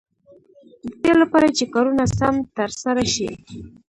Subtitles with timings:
[0.85, 3.29] د دې لپاره چې کارونه سم تر سره شي.